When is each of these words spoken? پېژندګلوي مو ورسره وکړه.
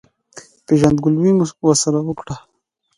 پېژندګلوي 0.65 1.31
مو 1.37 1.45
ورسره 1.67 1.99
وکړه. 2.03 2.35